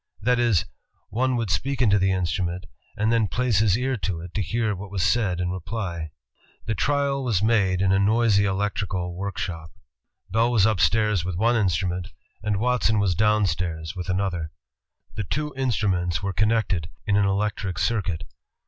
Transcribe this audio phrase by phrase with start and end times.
[0.19, 0.65] That is,
[1.11, 2.65] one would speak into the instrument
[2.97, 6.09] and then place his ear to it to hear what was said in reply.
[6.65, 9.69] The trial was made in a noisy electrical workshop.
[10.33, 12.07] 242 INVENTIONS OF PRINTING AND COMMUNICATION Bell was upstairs with one instrument,
[12.41, 14.51] and Watson was downstairs with another;
[15.13, 18.23] the two mstruments were con nected in an electric circuit.